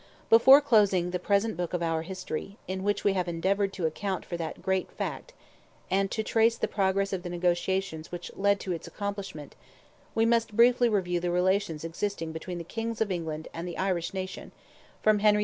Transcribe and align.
Before 0.31 0.61
closing 0.61 1.11
the 1.11 1.19
present 1.19 1.55
Book 1.55 1.75
of 1.75 1.83
our 1.83 2.01
History, 2.01 2.57
in 2.67 2.83
which 2.83 3.03
we 3.03 3.13
have 3.13 3.27
endeavoured 3.27 3.71
to 3.73 3.85
account 3.85 4.25
for 4.25 4.35
that 4.35 4.63
great 4.63 4.91
fact, 4.91 5.31
and 5.91 6.09
to 6.09 6.23
trace 6.23 6.57
the 6.57 6.67
progress 6.67 7.13
of 7.13 7.21
the 7.21 7.29
negotiations 7.29 8.11
which 8.11 8.31
led 8.35 8.59
to 8.61 8.71
its 8.71 8.87
accomplishment, 8.87 9.55
we 10.15 10.25
must 10.25 10.55
briefly 10.55 10.89
review 10.89 11.19
the 11.19 11.29
relations 11.29 11.83
existing 11.83 12.31
between 12.31 12.57
the 12.57 12.63
Kings 12.63 12.99
of 12.99 13.11
England 13.11 13.47
and 13.53 13.67
the 13.67 13.77
Irish 13.77 14.11
nation, 14.11 14.51
from 15.03 15.19
Henry 15.19 15.39
II. 15.39 15.39